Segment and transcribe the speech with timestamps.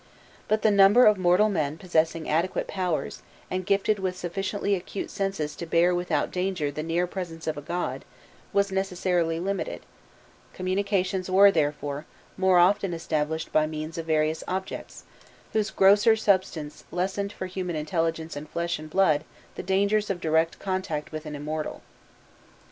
[0.47, 5.55] But the number of mortal men possessing adequate powers, and gifted with sufficiently acute senses
[5.57, 8.03] to bear without danger the near presence of a god,
[8.51, 9.83] was necessarily limited;
[10.55, 15.03] communications were, therefore, more often established by means of various objects,
[15.53, 19.23] whose grosser substance lessened for human intelligence and flesh and blood
[19.53, 21.83] the dangers of direct contact with an immortal.